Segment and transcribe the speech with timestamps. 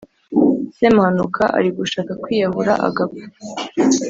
[0.77, 3.25] Semuhanuka arigushaka kwiyahura agapfa